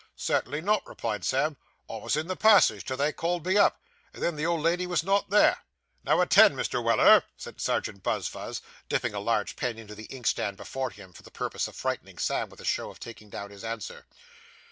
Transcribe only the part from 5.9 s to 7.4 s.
'Now, attend, Mr. Weller,'